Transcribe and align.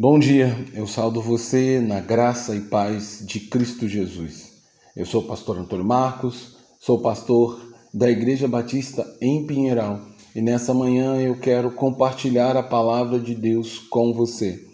Bom 0.00 0.16
dia, 0.16 0.56
eu 0.74 0.86
saldo 0.86 1.20
você 1.20 1.80
na 1.80 1.98
graça 1.98 2.54
e 2.54 2.60
paz 2.60 3.20
de 3.26 3.40
Cristo 3.40 3.88
Jesus. 3.88 4.52
Eu 4.94 5.04
sou 5.04 5.22
o 5.22 5.26
pastor 5.26 5.58
Antônio 5.58 5.84
Marcos, 5.84 6.56
sou 6.78 7.00
pastor 7.02 7.60
da 7.92 8.08
Igreja 8.08 8.46
Batista 8.46 9.04
em 9.20 9.44
Pinheiral 9.44 10.00
e 10.36 10.40
nessa 10.40 10.72
manhã 10.72 11.16
eu 11.16 11.40
quero 11.40 11.72
compartilhar 11.72 12.56
a 12.56 12.62
palavra 12.62 13.18
de 13.18 13.34
Deus 13.34 13.80
com 13.90 14.12
você, 14.14 14.64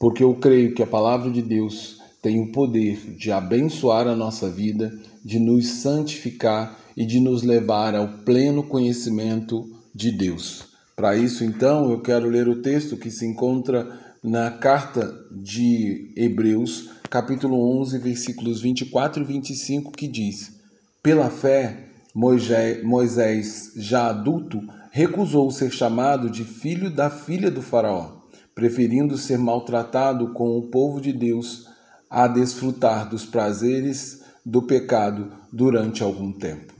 porque 0.00 0.24
eu 0.24 0.34
creio 0.36 0.74
que 0.74 0.82
a 0.82 0.86
palavra 0.86 1.30
de 1.30 1.42
Deus 1.42 1.98
tem 2.22 2.40
o 2.40 2.50
poder 2.50 3.14
de 3.14 3.30
abençoar 3.30 4.06
a 4.08 4.16
nossa 4.16 4.48
vida, 4.48 4.90
de 5.22 5.38
nos 5.38 5.68
santificar 5.68 6.78
e 6.96 7.04
de 7.04 7.20
nos 7.20 7.42
levar 7.42 7.94
ao 7.94 8.08
pleno 8.24 8.62
conhecimento 8.62 9.66
de 9.94 10.10
Deus. 10.10 10.64
Para 10.96 11.14
isso, 11.14 11.44
então, 11.44 11.90
eu 11.90 12.00
quero 12.00 12.28
ler 12.28 12.48
o 12.48 12.62
texto 12.62 12.96
que 12.96 13.10
se 13.10 13.26
encontra 13.26 14.11
na 14.22 14.52
carta 14.52 15.12
de 15.32 16.12
Hebreus, 16.16 16.90
capítulo 17.10 17.80
11, 17.80 17.98
versículos 17.98 18.60
24 18.60 19.22
e 19.22 19.26
25, 19.26 19.90
que 19.90 20.06
diz: 20.06 20.60
Pela 21.02 21.28
fé, 21.28 21.88
Moisés, 22.14 23.72
já 23.74 24.06
adulto, 24.08 24.62
recusou 24.92 25.50
ser 25.50 25.72
chamado 25.72 26.30
de 26.30 26.44
filho 26.44 26.88
da 26.88 27.10
filha 27.10 27.50
do 27.50 27.62
Faraó, 27.62 28.22
preferindo 28.54 29.18
ser 29.18 29.38
maltratado 29.38 30.32
com 30.32 30.56
o 30.56 30.68
povo 30.68 31.00
de 31.00 31.12
Deus 31.12 31.66
a 32.08 32.28
desfrutar 32.28 33.08
dos 33.08 33.24
prazeres 33.24 34.22
do 34.46 34.62
pecado 34.62 35.32
durante 35.52 36.02
algum 36.02 36.30
tempo. 36.30 36.71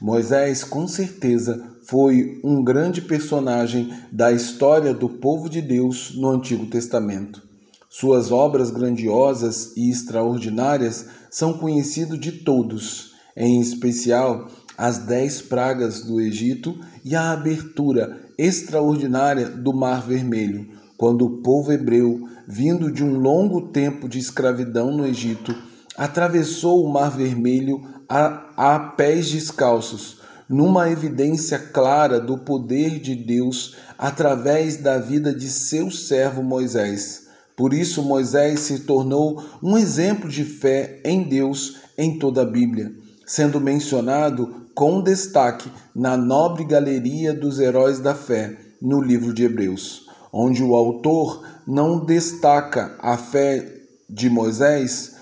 Moisés, 0.00 0.62
com 0.62 0.86
certeza, 0.86 1.64
foi 1.82 2.38
um 2.44 2.62
grande 2.62 3.00
personagem 3.00 3.94
da 4.12 4.30
história 4.30 4.92
do 4.92 5.08
povo 5.08 5.48
de 5.48 5.62
Deus 5.62 6.14
no 6.14 6.28
Antigo 6.28 6.66
Testamento. 6.66 7.42
Suas 7.88 8.30
obras 8.30 8.70
grandiosas 8.70 9.72
e 9.74 9.88
extraordinárias 9.90 11.06
são 11.30 11.54
conhecidas 11.54 12.20
de 12.20 12.30
todos, 12.30 13.14
em 13.34 13.58
especial 13.58 14.48
as 14.76 14.98
dez 14.98 15.40
pragas 15.40 16.02
do 16.02 16.20
Egito 16.20 16.78
e 17.02 17.16
a 17.16 17.30
abertura 17.32 18.20
extraordinária 18.36 19.48
do 19.48 19.72
Mar 19.72 20.06
Vermelho, 20.06 20.68
quando 20.98 21.24
o 21.24 21.38
povo 21.38 21.72
hebreu, 21.72 22.28
vindo 22.46 22.92
de 22.92 23.02
um 23.02 23.18
longo 23.18 23.68
tempo 23.68 24.06
de 24.06 24.18
escravidão 24.18 24.94
no 24.94 25.06
Egito, 25.06 25.54
atravessou 25.96 26.84
o 26.84 26.92
Mar 26.92 27.10
Vermelho 27.10 27.82
a, 28.08 28.74
a 28.74 28.78
pés 28.78 29.30
descalços 29.30 30.20
numa 30.48 30.88
evidência 30.90 31.58
clara 31.58 32.20
do 32.20 32.38
poder 32.38 33.00
de 33.00 33.14
Deus 33.14 33.76
através 33.98 34.76
da 34.76 34.98
vida 34.98 35.34
de 35.34 35.48
seu 35.50 35.90
servo 35.90 36.42
Moisés. 36.42 37.26
Por 37.56 37.72
isso, 37.72 38.02
Moisés 38.02 38.60
se 38.60 38.80
tornou 38.80 39.42
um 39.62 39.76
exemplo 39.76 40.28
de 40.28 40.44
fé 40.44 41.00
em 41.04 41.22
Deus 41.22 41.78
em 41.96 42.18
toda 42.18 42.42
a 42.42 42.46
Bíblia, 42.46 42.92
sendo 43.24 43.60
mencionado 43.60 44.66
com 44.74 45.00
destaque 45.00 45.72
na 45.94 46.16
nobre 46.16 46.64
galeria 46.64 47.32
dos 47.32 47.58
heróis 47.58 47.98
da 47.98 48.14
fé 48.14 48.56
no 48.80 49.00
livro 49.00 49.32
de 49.32 49.44
Hebreus, 49.44 50.06
onde 50.30 50.62
o 50.62 50.74
autor 50.76 51.42
não 51.66 52.04
destaca 52.04 52.94
a 53.00 53.16
fé 53.16 53.66
de 54.08 54.28
Moisés 54.28 55.15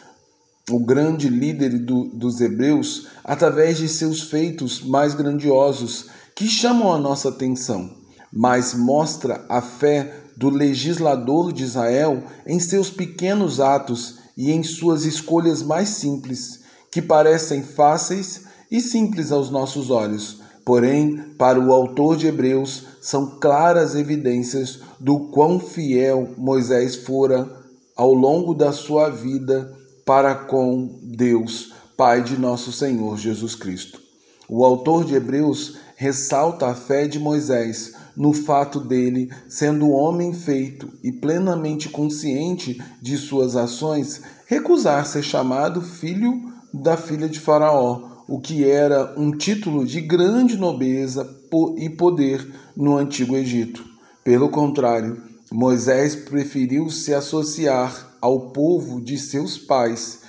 o 0.71 0.79
grande 0.79 1.29
líder 1.29 1.79
do, 1.79 2.05
dos 2.07 2.41
hebreus 2.41 3.09
através 3.23 3.77
de 3.77 3.87
seus 3.87 4.23
feitos 4.23 4.83
mais 4.83 5.15
grandiosos 5.15 6.07
que 6.35 6.47
chamam 6.49 6.93
a 6.93 6.99
nossa 6.99 7.29
atenção, 7.29 7.91
mas 8.33 8.73
mostra 8.75 9.45
a 9.49 9.61
fé 9.61 10.23
do 10.37 10.49
legislador 10.49 11.53
de 11.53 11.63
Israel 11.63 12.23
em 12.47 12.59
seus 12.59 12.91
pequenos 12.91 13.61
atos 13.61 14.19
e 14.37 14.51
em 14.51 14.63
suas 14.63 15.05
escolhas 15.05 15.63
mais 15.63 15.91
simples, 15.91 16.61
que 16.91 17.03
parecem 17.03 17.63
fáceis 17.63 18.45
e 18.71 18.81
simples 18.81 19.31
aos 19.31 19.51
nossos 19.51 19.91
olhos, 19.91 20.41
porém, 20.65 21.19
para 21.39 21.61
o 21.61 21.73
autor 21.73 22.17
de 22.17 22.27
Hebreus, 22.27 22.85
são 23.03 23.39
claras 23.39 23.95
evidências 23.95 24.81
do 24.99 25.29
quão 25.29 25.61
fiel 25.61 26.31
Moisés 26.39 26.97
fora 26.97 27.49
ao 27.95 28.15
longo 28.15 28.55
da 28.55 28.73
sua 28.73 29.11
vida 29.11 29.84
para 30.05 30.35
com 30.35 30.99
Deus, 31.03 31.73
Pai 31.97 32.23
de 32.23 32.39
nosso 32.39 32.73
Senhor 32.73 33.17
Jesus 33.17 33.55
Cristo. 33.55 34.01
O 34.49 34.65
autor 34.65 35.05
de 35.05 35.15
Hebreus 35.15 35.79
ressalta 35.97 36.67
a 36.67 36.75
fé 36.75 37.07
de 37.07 37.19
Moisés 37.19 37.95
no 38.17 38.33
fato 38.33 38.79
dele, 38.79 39.31
sendo 39.49 39.91
homem 39.91 40.33
feito 40.33 40.93
e 41.03 41.11
plenamente 41.11 41.89
consciente 41.89 42.81
de 43.01 43.17
suas 43.17 43.57
ações, 43.57 44.23
recusar 44.47 45.07
ser 45.07 45.23
chamado 45.23 45.81
filho 45.81 46.53
da 46.73 46.97
filha 46.97 47.29
de 47.29 47.41
Faraó, 47.41 48.25
o 48.29 48.41
que 48.41 48.65
era 48.65 49.15
um 49.17 49.31
título 49.31 49.87
de 49.87 50.01
grande 50.01 50.57
nobreza 50.57 51.29
e 51.77 51.89
poder 51.89 52.47
no 52.77 52.97
antigo 52.97 53.37
Egito. 53.37 53.85
Pelo 54.23 54.49
contrário, 54.49 55.23
Moisés 55.51 56.17
preferiu 56.17 56.91
se 56.91 57.15
associar 57.15 58.14
ao 58.25 58.41
povo 58.53 59.03
de 59.03 59.19
seus 59.19 59.59
pais 59.59 60.21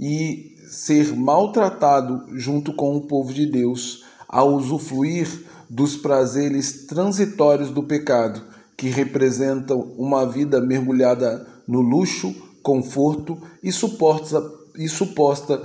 e 0.00 0.56
ser 0.68 1.16
maltratado 1.16 2.24
junto 2.36 2.72
com 2.72 2.96
o 2.96 3.02
povo 3.02 3.32
de 3.32 3.46
Deus, 3.46 4.02
a 4.28 4.42
usufruir 4.42 5.44
dos 5.70 5.96
prazeres 5.96 6.86
transitórios 6.86 7.70
do 7.70 7.84
pecado, 7.84 8.42
que 8.76 8.88
representam 8.88 9.78
uma 9.96 10.26
vida 10.26 10.60
mergulhada 10.60 11.46
no 11.68 11.80
luxo, 11.80 12.34
conforto 12.64 13.40
e 13.62 13.70
suposta, 13.70 14.42
e 14.76 14.88
suposta 14.88 15.62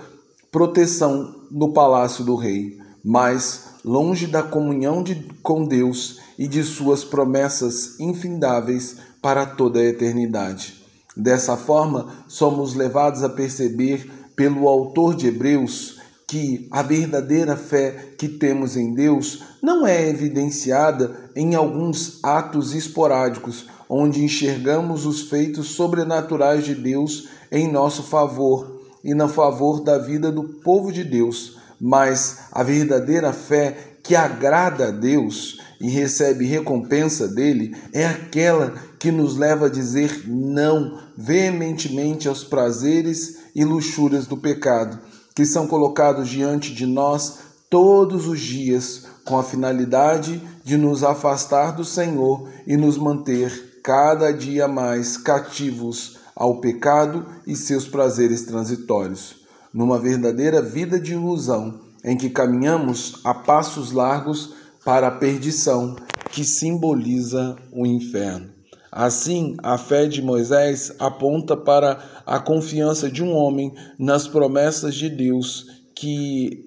proteção 0.51 1.33
no 1.49 1.73
palácio 1.73 2.23
do 2.23 2.35
rei, 2.35 2.77
mas 3.03 3.69
longe 3.83 4.27
da 4.27 4.43
comunhão 4.43 5.01
de, 5.01 5.15
com 5.41 5.65
Deus 5.65 6.19
e 6.37 6.47
de 6.47 6.61
suas 6.61 7.03
promessas 7.03 7.99
infindáveis 7.99 8.97
para 9.19 9.47
toda 9.47 9.79
a 9.79 9.85
eternidade. 9.85 10.80
Dessa 11.16 11.57
forma, 11.57 12.07
somos 12.27 12.73
levados 12.73 13.23
a 13.23 13.29
perceber 13.29 14.09
pelo 14.35 14.67
autor 14.67 15.16
de 15.16 15.27
Hebreus 15.27 15.99
que 16.27 16.67
a 16.72 16.81
verdadeira 16.81 17.57
fé 17.57 18.13
que 18.17 18.29
temos 18.29 18.77
em 18.77 18.94
Deus 18.94 19.44
não 19.61 19.85
é 19.85 20.07
evidenciada 20.07 21.29
em 21.35 21.55
alguns 21.55 22.23
atos 22.23 22.73
esporádicos, 22.73 23.67
onde 23.89 24.23
enxergamos 24.23 25.05
os 25.05 25.23
feitos 25.23 25.72
sobrenaturais 25.72 26.63
de 26.63 26.73
Deus 26.73 27.28
em 27.51 27.69
nosso 27.69 28.03
favor 28.03 28.81
e 29.03 29.13
na 29.13 29.28
favor 29.28 29.81
da 29.81 29.97
vida 29.97 30.31
do 30.31 30.43
povo 30.43 30.91
de 30.93 31.03
Deus, 31.03 31.57
mas 31.79 32.45
a 32.53 32.63
verdadeira 32.63 33.33
fé 33.33 33.97
que 34.01 34.16
agrada 34.16 34.88
a 34.88 34.91
Deus 34.91 35.60
e 35.81 35.89
recebe 35.89 36.45
recompensa 36.45 37.27
dele 37.27 37.75
é 37.91 38.05
aquela 38.05 38.73
que 38.99 39.11
nos 39.11 39.35
leva 39.35 39.65
a 39.65 39.69
dizer 39.69 40.25
não 40.27 40.99
veementemente 41.17 42.27
aos 42.27 42.43
prazeres 42.43 43.39
e 43.55 43.65
luxúrias 43.65 44.27
do 44.27 44.37
pecado, 44.37 44.99
que 45.35 45.43
são 45.43 45.67
colocados 45.67 46.29
diante 46.29 46.73
de 46.73 46.85
nós 46.85 47.39
todos 47.69 48.27
os 48.27 48.39
dias 48.39 49.07
com 49.25 49.39
a 49.39 49.43
finalidade 49.43 50.41
de 50.63 50.77
nos 50.77 51.03
afastar 51.03 51.71
do 51.71 51.83
Senhor 51.83 52.47
e 52.67 52.77
nos 52.77 52.97
manter 52.97 53.79
cada 53.83 54.31
dia 54.31 54.67
mais 54.67 55.17
cativos 55.17 56.19
ao 56.35 56.61
pecado 56.61 57.25
e 57.47 57.55
seus 57.55 57.87
prazeres 57.87 58.43
transitórios, 58.43 59.37
numa 59.73 59.97
verdadeira 59.97 60.61
vida 60.61 60.99
de 60.99 61.13
ilusão 61.13 61.79
em 62.03 62.15
que 62.15 62.29
caminhamos 62.29 63.19
a 63.23 63.33
passos 63.33 63.91
largos 63.91 64.60
para 64.83 65.07
a 65.07 65.11
perdição, 65.11 65.95
que 66.31 66.43
simboliza 66.43 67.55
o 67.71 67.85
inferno. 67.85 68.49
Assim, 68.91 69.55
a 69.63 69.78
fé 69.78 70.05
de 70.05 70.22
Moisés 70.22 70.93
aponta 70.99 71.55
para 71.55 71.99
a 72.25 72.39
confiança 72.39 73.09
de 73.09 73.23
um 73.23 73.33
homem 73.33 73.73
nas 73.97 74.28
promessas 74.28 74.95
de 74.95 75.09
Deus 75.09 75.67
que 75.95 76.66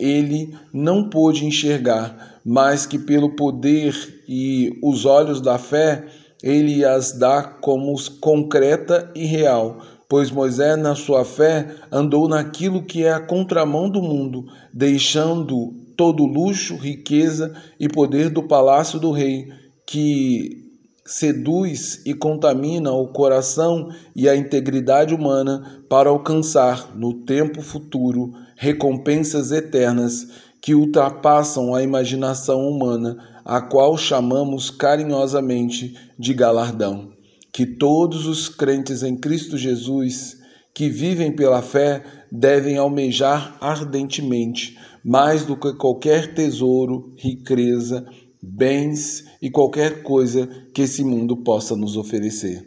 ele 0.00 0.56
não 0.72 1.08
pôde 1.08 1.46
enxergar, 1.46 2.40
mas 2.44 2.86
que 2.86 2.98
pelo 2.98 3.36
poder 3.36 3.94
e 4.28 4.76
os 4.82 5.04
olhos 5.04 5.40
da 5.40 5.58
fé 5.58 6.04
ele 6.42 6.84
as 6.84 7.12
dá 7.12 7.42
como 7.42 7.94
concreta 8.18 9.12
e 9.14 9.24
real, 9.24 9.80
pois 10.08 10.28
Moisés, 10.28 10.76
na 10.76 10.96
sua 10.96 11.24
fé, 11.24 11.76
andou 11.90 12.28
naquilo 12.28 12.82
que 12.82 13.04
é 13.04 13.12
a 13.12 13.20
contramão 13.20 13.88
do 13.88 14.02
mundo, 14.02 14.46
deixando 14.72 15.81
todo 15.96 16.24
luxo, 16.24 16.76
riqueza 16.76 17.54
e 17.78 17.88
poder 17.88 18.30
do 18.30 18.42
palácio 18.42 18.98
do 18.98 19.10
rei, 19.10 19.48
que 19.86 20.62
seduz 21.04 22.00
e 22.06 22.14
contamina 22.14 22.92
o 22.92 23.08
coração 23.08 23.90
e 24.14 24.28
a 24.28 24.36
integridade 24.36 25.14
humana 25.14 25.82
para 25.88 26.10
alcançar, 26.10 26.96
no 26.96 27.14
tempo 27.24 27.60
futuro, 27.60 28.32
recompensas 28.56 29.50
eternas 29.50 30.28
que 30.60 30.74
ultrapassam 30.74 31.74
a 31.74 31.82
imaginação 31.82 32.68
humana, 32.68 33.16
a 33.44 33.60
qual 33.60 33.98
chamamos 33.98 34.70
carinhosamente 34.70 35.96
de 36.18 36.32
galardão. 36.32 37.10
que 37.52 37.66
todos 37.66 38.26
os 38.26 38.48
crentes 38.48 39.02
em 39.02 39.14
Cristo 39.14 39.58
Jesus 39.58 40.38
que 40.74 40.88
vivem 40.88 41.34
pela 41.34 41.62
fé 41.62 42.02
devem 42.30 42.76
almejar 42.76 43.56
ardentemente, 43.60 44.78
mais 45.04 45.44
do 45.44 45.56
que 45.56 45.74
qualquer 45.74 46.34
tesouro, 46.34 47.12
riqueza, 47.16 48.06
bens 48.40 49.24
e 49.40 49.50
qualquer 49.50 50.02
coisa 50.02 50.48
que 50.72 50.82
esse 50.82 51.04
mundo 51.04 51.36
possa 51.36 51.76
nos 51.76 51.96
oferecer. 51.96 52.66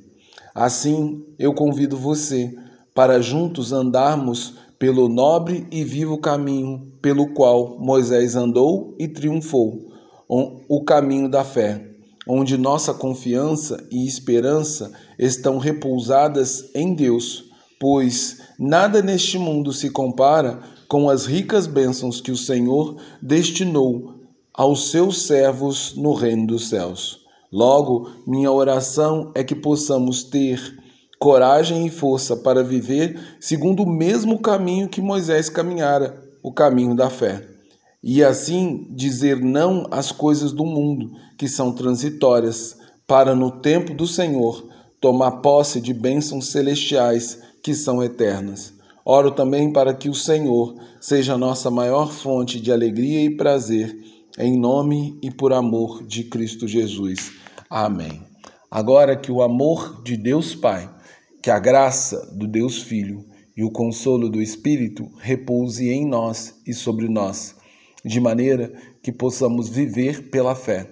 Assim, 0.54 1.25
eu 1.38 1.54
convido 1.54 1.98
você 1.98 2.56
para 2.94 3.22
juntos 3.22 3.74
andarmos 3.74 4.54
pelo 4.80 5.10
nobre 5.10 5.68
e 5.72 5.84
vivo 5.84 6.18
caminho 6.18 6.94
pelo 7.01 7.34
qual 7.34 7.78
Moisés 7.80 8.36
andou 8.36 8.96
e 9.00 9.08
triunfou, 9.08 9.92
o 10.28 10.84
caminho 10.84 11.30
da 11.30 11.44
fé, 11.44 11.86
onde 12.28 12.58
nossa 12.58 12.94
confiança 12.94 13.86
e 13.92 14.08
esperança 14.08 14.92
estão 15.19 15.58
repousadas 15.58 16.72
em 16.74 16.94
Deus, 16.94 17.44
pois 17.80 18.42
nada 18.57 19.01
neste 19.01 19.38
mundo 19.38 19.74
se 19.74 19.89
compara 19.89 20.60
com 20.88 21.10
as 21.10 21.25
ricas 21.25 21.68
bênçãos 21.68 22.22
que 22.22 22.31
o 22.31 22.38
Senhor 22.38 22.98
destinou 23.22 24.16
aos 24.54 24.92
seus 24.92 25.24
servos 25.24 25.95
no 25.95 26.13
reino 26.13 26.48
dos 26.48 26.69
céus. 26.69 27.19
Logo, 27.51 28.10
minha 28.25 28.51
oração 28.51 29.31
é 29.36 29.44
que 29.44 29.56
possamos 29.56 30.24
ter 30.24 30.60
coragem 31.19 31.86
e 31.86 31.89
força 31.89 32.36
para 32.36 32.63
viver 32.63 33.19
segundo 33.39 33.83
o 33.83 33.89
mesmo 33.89 34.39
caminho 34.39 34.89
que 34.89 35.01
Moisés 35.01 35.50
caminhara, 35.50 36.22
o 36.44 36.51
caminho 36.51 36.95
da 36.95 37.10
fé. 37.10 37.45
E 38.04 38.24
assim 38.24 38.88
dizer 38.92 39.42
não 39.42 39.88
às 39.89 40.12
coisas 40.12 40.51
do 40.51 40.66
mundo, 40.66 41.12
que 41.38 41.48
são 41.48 41.72
transitórias, 41.72 42.77
para 43.07 43.36
no 43.36 43.51
tempo 43.51 43.94
do 43.94 44.07
Senhor 44.07 44.68
tomar 45.01 45.42
posse 45.42 45.81
de 45.81 45.94
bênçãos 45.94 46.48
celestiais 46.48 47.39
que 47.65 47.73
são 47.73 48.03
eternas. 48.03 48.75
Oro 49.03 49.31
também 49.31 49.73
para 49.73 49.91
que 49.91 50.07
o 50.07 50.13
Senhor 50.13 50.75
seja 51.01 51.35
nossa 51.35 51.71
maior 51.71 52.12
fonte 52.12 52.62
de 52.62 52.71
alegria 52.71 53.23
e 53.23 53.35
prazer, 53.35 53.97
em 54.38 54.56
nome 54.56 55.17
e 55.19 55.31
por 55.31 55.51
amor 55.51 56.06
de 56.06 56.25
Cristo 56.25 56.67
Jesus. 56.67 57.31
Amém. 57.67 58.21
Agora 58.69 59.15
que 59.17 59.31
o 59.31 59.41
amor 59.41 60.03
de 60.03 60.15
Deus 60.15 60.53
Pai, 60.53 60.88
que 61.41 61.50
a 61.50 61.57
graça 61.57 62.31
do 62.35 62.45
Deus 62.45 62.83
Filho 62.83 63.25
e 63.57 63.63
o 63.63 63.71
consolo 63.71 64.29
do 64.29 64.44
Espírito 64.44 65.09
repouse 65.17 65.89
em 65.89 66.07
nós 66.07 66.62
e 66.67 66.71
sobre 66.71 67.09
nós, 67.09 67.56
de 68.06 68.19
maneira 68.19 68.71
que 69.01 69.12
possamos 69.12 69.69
viver 69.69 70.29
pela 70.29 70.53
fé. 70.53 70.88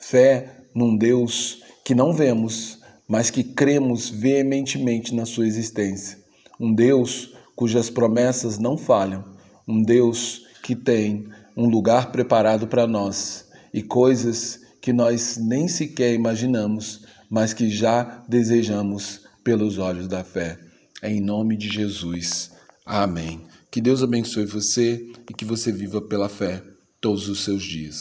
Fé 0.00 0.56
num 0.74 0.96
Deus 0.96 1.62
que 1.84 1.94
não 1.94 2.12
vemos, 2.12 2.80
mas 3.08 3.30
que 3.30 3.44
cremos 3.44 4.08
veementemente 4.08 5.14
na 5.14 5.24
sua 5.24 5.46
existência. 5.46 6.18
Um 6.58 6.74
Deus 6.74 7.34
cujas 7.54 7.88
promessas 7.88 8.58
não 8.58 8.76
falham, 8.76 9.24
um 9.66 9.82
Deus 9.82 10.46
que 10.62 10.74
tem 10.74 11.28
um 11.56 11.68
lugar 11.68 12.12
preparado 12.12 12.66
para 12.66 12.86
nós 12.86 13.46
e 13.72 13.82
coisas 13.82 14.60
que 14.80 14.92
nós 14.92 15.36
nem 15.36 15.66
sequer 15.66 16.14
imaginamos, 16.14 17.04
mas 17.30 17.52
que 17.52 17.68
já 17.68 18.24
desejamos 18.28 19.22
pelos 19.42 19.78
olhos 19.78 20.06
da 20.06 20.22
fé. 20.22 20.58
Em 21.02 21.20
nome 21.20 21.56
de 21.56 21.68
Jesus. 21.68 22.50
Amém. 22.84 23.40
Que 23.70 23.80
Deus 23.80 24.02
abençoe 24.02 24.46
você 24.46 25.12
e 25.28 25.34
que 25.34 25.44
você 25.44 25.72
viva 25.72 26.00
pela 26.00 26.28
fé 26.28 26.62
todos 27.00 27.28
os 27.28 27.44
seus 27.44 27.62
dias. 27.62 27.96